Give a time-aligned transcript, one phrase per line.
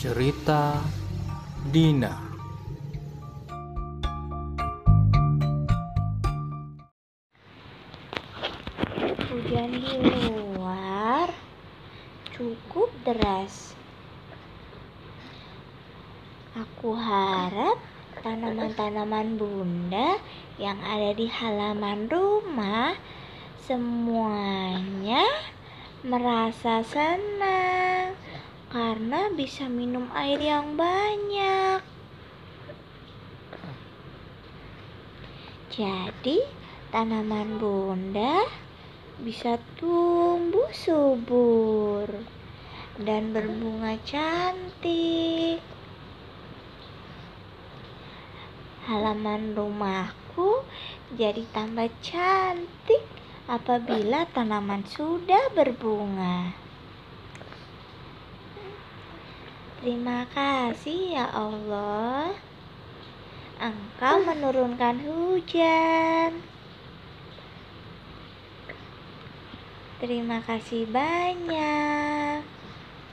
[0.00, 0.80] Cerita
[1.68, 2.08] Dina
[9.28, 11.28] Hujan di luar
[12.32, 13.76] cukup deras.
[16.56, 17.76] Aku harap
[18.24, 20.16] tanaman-tanaman bunda
[20.56, 22.96] yang ada di halaman rumah
[23.68, 25.28] semuanya
[26.00, 27.69] merasa senang
[29.34, 31.82] bisa minum air yang banyak.
[35.70, 36.42] Jadi,
[36.90, 38.42] tanaman bunda
[39.20, 42.10] bisa tumbuh subur
[42.98, 45.62] dan berbunga cantik.
[48.90, 50.66] Halaman rumahku
[51.14, 53.04] jadi tambah cantik
[53.46, 56.69] apabila tanaman sudah berbunga.
[59.80, 62.36] Terima kasih ya Allah.
[63.56, 66.36] Engkau menurunkan hujan.
[70.04, 72.29] Terima kasih banyak.